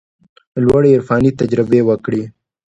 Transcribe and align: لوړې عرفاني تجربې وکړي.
لوړې 0.63 0.91
عرفاني 0.97 1.31
تجربې 1.39 1.81
وکړي. 1.89 2.23